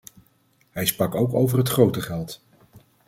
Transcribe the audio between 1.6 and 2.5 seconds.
grote geld.